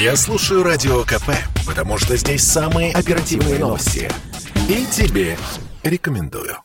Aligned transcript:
Я 0.00 0.16
слушаю 0.16 0.62
Радио 0.62 1.02
КП, 1.02 1.28
потому 1.66 1.98
что 1.98 2.16
здесь 2.16 2.42
самые 2.42 2.90
оперативные 2.90 3.58
новости. 3.58 4.10
И 4.66 4.86
тебе 4.90 5.36
рекомендую. 5.82 6.56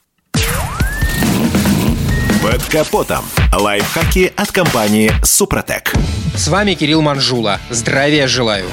Под 2.42 2.64
капотом. 2.72 3.26
Лайфхаки 3.52 4.32
от 4.38 4.54
компании 4.54 5.12
«Супротек». 5.22 5.92
С 6.34 6.48
вами 6.48 6.76
Кирилл 6.76 7.02
Манжула. 7.02 7.60
Здравия 7.70 8.26
желаю. 8.28 8.70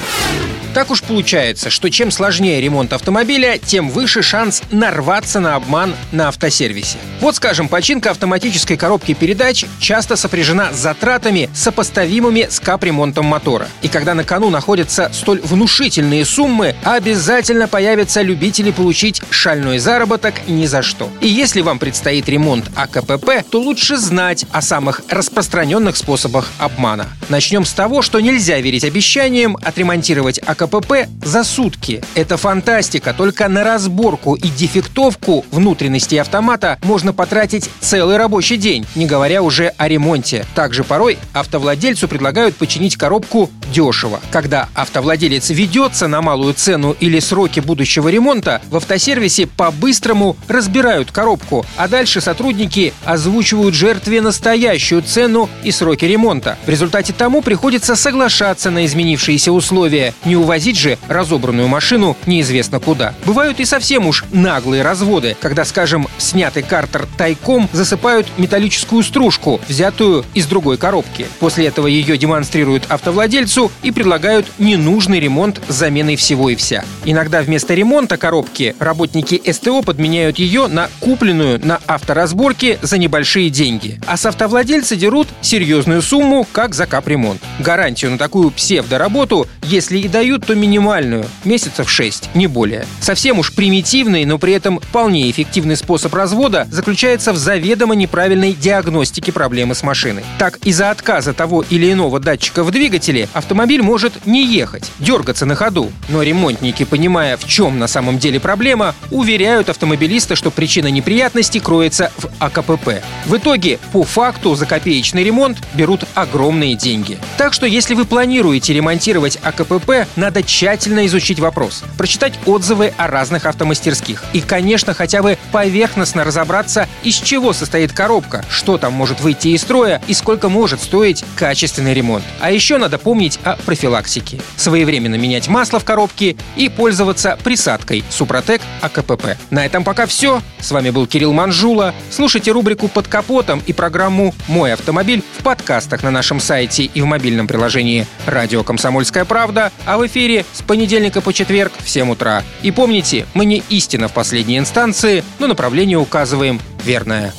Так 0.73 0.89
уж 0.89 1.03
получается, 1.03 1.69
что 1.69 1.91
чем 1.91 2.09
сложнее 2.09 2.59
ремонт 2.59 2.93
автомобиля, 2.93 3.59
тем 3.59 3.91
выше 3.91 4.23
шанс 4.23 4.63
нарваться 4.71 5.39
на 5.39 5.55
обман 5.55 5.93
на 6.11 6.29
автосервисе. 6.29 6.97
Вот, 7.21 7.35
скажем, 7.35 7.67
починка 7.67 8.09
автоматической 8.09 8.75
коробки 8.75 9.13
передач 9.13 9.65
часто 9.79 10.15
сопряжена 10.15 10.73
с 10.73 10.77
затратами, 10.77 11.47
сопоставимыми 11.53 12.47
с 12.49 12.59
капремонтом 12.59 13.25
мотора. 13.27 13.67
И 13.83 13.87
когда 13.87 14.15
на 14.15 14.23
кону 14.23 14.49
находятся 14.49 15.11
столь 15.13 15.41
внушительные 15.41 16.25
суммы, 16.25 16.75
обязательно 16.83 17.67
появятся 17.67 18.23
любители 18.23 18.71
получить 18.71 19.21
шальной 19.29 19.77
заработок 19.77 20.47
ни 20.47 20.65
за 20.65 20.81
что. 20.81 21.07
И 21.21 21.27
если 21.27 21.61
вам 21.61 21.77
предстоит 21.77 22.27
ремонт 22.27 22.71
АКПП, 22.75 23.43
то 23.49 23.61
лучше 23.61 23.97
знать 23.97 24.45
о 24.51 24.63
самых 24.63 25.01
распространенных 25.07 25.95
способах 25.95 26.49
обмана. 26.57 27.09
Начнем 27.29 27.63
с 27.63 27.73
того, 27.73 28.01
что 28.01 28.19
нельзя 28.19 28.59
верить 28.59 28.83
обещаниям 28.83 29.55
отремонтировать 29.61 30.39
АКПП 30.39 30.62
КПП 30.63 31.07
за 31.21 31.43
сутки. 31.43 32.01
Это 32.15 32.37
фантастика. 32.37 33.13
Только 33.13 33.49
на 33.49 33.63
разборку 33.63 34.35
и 34.35 34.47
дефектовку 34.47 35.45
внутренности 35.51 36.15
автомата 36.15 36.79
можно 36.83 37.11
потратить 37.11 37.69
целый 37.81 38.15
рабочий 38.17 38.55
день, 38.55 38.85
не 38.95 39.05
говоря 39.05 39.41
уже 39.41 39.73
о 39.77 39.87
ремонте. 39.89 40.45
Также 40.55 40.83
порой 40.83 41.17
автовладельцу 41.33 42.07
предлагают 42.07 42.55
починить 42.55 42.95
коробку 42.95 43.49
дешево. 43.73 44.21
Когда 44.31 44.69
автовладелец 44.73 45.49
ведется 45.49 46.07
на 46.07 46.21
малую 46.21 46.53
цену 46.53 46.95
или 46.97 47.19
сроки 47.19 47.59
будущего 47.59 48.07
ремонта, 48.07 48.61
в 48.69 48.77
автосервисе 48.77 49.47
по-быстрому 49.47 50.37
разбирают 50.47 51.11
коробку, 51.11 51.65
а 51.75 51.87
дальше 51.89 52.21
сотрудники 52.21 52.93
озвучивают 53.03 53.75
жертве 53.75 54.21
настоящую 54.21 55.01
цену 55.01 55.49
и 55.63 55.71
сроки 55.71 56.05
ремонта. 56.05 56.57
В 56.65 56.69
результате 56.69 57.11
тому 57.11 57.41
приходится 57.41 57.95
соглашаться 57.95 58.71
на 58.71 58.85
изменившиеся 58.85 59.51
условия, 59.51 60.13
не 60.23 60.35
уводя 60.37 60.52
Увозить 60.53 60.77
же 60.77 60.99
разобранную 61.07 61.67
машину 61.67 62.15
неизвестно 62.27 62.79
куда. 62.79 63.15
Бывают 63.25 63.59
и 63.59 63.65
совсем 63.65 64.05
уж 64.05 64.23
наглые 64.31 64.83
разводы, 64.83 65.35
когда, 65.41 65.65
скажем, 65.65 66.07
снятый 66.19 66.61
картер 66.61 67.07
тайком 67.17 67.67
засыпают 67.73 68.27
металлическую 68.37 69.01
стружку, 69.01 69.59
взятую 69.67 70.23
из 70.35 70.45
другой 70.45 70.77
коробки. 70.77 71.25
После 71.39 71.65
этого 71.65 71.87
ее 71.87 72.19
демонстрируют 72.19 72.85
автовладельцу 72.89 73.71
и 73.81 73.89
предлагают 73.89 74.45
ненужный 74.59 75.19
ремонт 75.19 75.59
с 75.67 75.73
заменой 75.73 76.17
всего 76.17 76.51
и 76.51 76.55
вся. 76.55 76.85
Иногда 77.03 77.41
вместо 77.41 77.73
ремонта 77.73 78.17
коробки 78.17 78.75
работники 78.77 79.41
СТО 79.51 79.81
подменяют 79.81 80.37
ее 80.37 80.67
на 80.67 80.87
купленную 80.99 81.65
на 81.65 81.79
авторазборке 81.87 82.77
за 82.83 82.99
небольшие 82.99 83.49
деньги. 83.49 83.99
А 84.05 84.17
с 84.17 84.25
автовладельца 84.27 84.95
дерут 84.95 85.29
серьезную 85.41 86.03
сумму, 86.03 86.47
как 86.51 86.75
за 86.75 86.85
капремонт. 86.85 87.41
Гарантию 87.57 88.11
на 88.11 88.19
такую 88.19 88.51
псевдоработу, 88.51 89.47
если 89.63 89.97
и 89.97 90.07
дают, 90.07 90.42
то 90.43 90.55
минимальную, 90.55 91.25
месяцев 91.43 91.89
6, 91.89 92.35
не 92.35 92.47
более. 92.47 92.85
Совсем 92.99 93.39
уж 93.39 93.53
примитивный, 93.53 94.25
но 94.25 94.37
при 94.37 94.53
этом 94.53 94.79
вполне 94.79 95.29
эффективный 95.29 95.75
способ 95.75 96.13
развода 96.13 96.67
заключается 96.71 97.33
в 97.33 97.37
заведомо 97.37 97.95
неправильной 97.95 98.53
диагностике 98.53 99.31
проблемы 99.31 99.75
с 99.75 99.83
машиной. 99.83 100.23
Так, 100.39 100.57
из-за 100.63 100.91
отказа 100.91 101.33
того 101.33 101.63
или 101.69 101.91
иного 101.91 102.19
датчика 102.19 102.63
в 102.63 102.71
двигателе 102.71 103.27
автомобиль 103.33 103.81
может 103.81 104.25
не 104.25 104.45
ехать, 104.45 104.91
дергаться 104.99 105.45
на 105.45 105.55
ходу. 105.55 105.91
Но 106.09 106.23
ремонтники, 106.23 106.83
понимая, 106.83 107.37
в 107.37 107.45
чем 107.47 107.79
на 107.79 107.87
самом 107.87 108.19
деле 108.19 108.39
проблема, 108.39 108.95
уверяют 109.11 109.69
автомобилиста, 109.69 110.35
что 110.35 110.51
причина 110.51 110.87
неприятности 110.87 111.59
кроется 111.59 112.11
в 112.17 112.29
АКПП. 112.39 113.03
В 113.25 113.37
итоге, 113.37 113.79
по 113.91 114.03
факту, 114.03 114.55
за 114.55 114.65
копеечный 114.65 115.23
ремонт 115.23 115.57
берут 115.73 116.05
огромные 116.13 116.75
деньги. 116.75 117.17
Так 117.37 117.53
что, 117.53 117.65
если 117.65 117.93
вы 117.93 118.05
планируете 118.05 118.73
ремонтировать 118.73 119.37
АКПП, 119.41 120.07
надо 120.15 120.32
надо 120.33 120.47
тщательно 120.47 121.05
изучить 121.05 121.39
вопрос, 121.39 121.83
прочитать 121.95 122.33
отзывы 122.47 122.91
о 122.97 123.05
разных 123.05 123.45
автомастерских 123.45 124.23
и, 124.33 124.41
конечно, 124.41 124.95
хотя 124.95 125.21
бы 125.21 125.37
поверхностно 125.51 126.23
разобраться, 126.23 126.87
из 127.03 127.17
чего 127.17 127.53
состоит 127.53 127.91
коробка, 127.91 128.43
что 128.49 128.79
там 128.79 128.93
может 128.93 129.21
выйти 129.21 129.49
из 129.49 129.61
строя 129.61 130.01
и 130.07 130.15
сколько 130.15 130.49
может 130.49 130.81
стоить 130.81 131.23
качественный 131.35 131.93
ремонт. 131.93 132.23
А 132.39 132.49
еще 132.49 132.79
надо 132.79 132.97
помнить 132.97 133.39
о 133.43 133.57
профилактике, 133.57 134.41
своевременно 134.55 135.13
менять 135.13 135.47
масло 135.49 135.79
в 135.79 135.83
коробке 135.83 136.35
и 136.55 136.67
пользоваться 136.67 137.37
присадкой 137.43 138.03
Супротек 138.09 138.63
АКПП. 138.81 139.37
На 139.51 139.67
этом 139.67 139.83
пока 139.83 140.07
все. 140.07 140.41
С 140.59 140.71
вами 140.71 140.89
был 140.89 141.05
Кирилл 141.05 141.33
Манжула. 141.33 141.93
Слушайте 142.09 142.51
рубрику 142.51 142.87
«Под 142.87 143.07
капотом» 143.07 143.61
и 143.67 143.73
программу 143.73 144.33
«Мой 144.47 144.73
автомобиль» 144.73 145.21
в 145.37 145.43
подкастах 145.43 146.01
на 146.01 146.09
нашем 146.09 146.39
сайте 146.39 146.85
и 146.85 147.01
в 147.01 147.05
мобильном 147.05 147.47
приложении 147.47 148.07
«Радио 148.25 148.63
Комсомольская 148.63 149.25
правда», 149.25 149.71
а 149.85 149.99
в 149.99 150.07
эфире 150.07 150.22
эфире 150.23 150.45
с 150.53 150.61
понедельника 150.61 151.19
по 151.19 151.33
четверг 151.33 151.73
в 151.77 151.89
7 151.89 152.11
утра. 152.11 152.43
И 152.61 152.71
помните, 152.71 153.25
мы 153.33 153.43
не 153.43 153.61
истина 153.69 154.07
в 154.07 154.13
последней 154.13 154.57
инстанции, 154.57 155.21
но 155.39 155.47
направление 155.47 155.97
указываем 155.97 156.61
верное. 156.85 157.33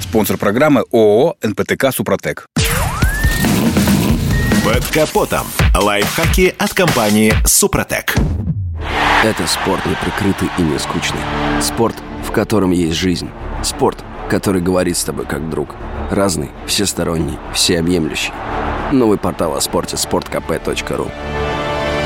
Спонсор 0.00 0.36
программы 0.36 0.84
ООО 0.92 1.34
«НПТК 1.42 1.90
Супротек». 1.92 2.46
Под 4.64 4.84
капотом. 4.92 5.46
Лайфхаки 5.74 6.54
от 6.56 6.72
компании 6.72 7.34
«Супротек». 7.44 8.14
Это 9.24 9.46
спорт 9.48 9.84
не 9.86 9.94
прикрытый 9.96 10.48
и 10.58 10.62
не 10.62 10.78
скучный. 10.78 11.20
Спорт, 11.60 11.96
в 12.24 12.30
котором 12.30 12.70
есть 12.70 12.96
жизнь. 12.96 13.28
Спорт, 13.64 14.04
который 14.30 14.62
говорит 14.62 14.96
с 14.96 15.04
тобой 15.04 15.26
как 15.26 15.50
друг. 15.50 15.74
Разный, 16.10 16.50
всесторонний, 16.66 17.38
всеобъемлющий. 17.52 18.32
Новый 18.92 19.18
портал 19.18 19.56
о 19.56 19.60
спорте– 19.60 19.96
sportkp.ru 19.96 21.10